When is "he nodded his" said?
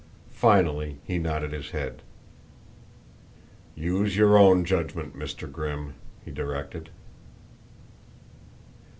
1.05-1.69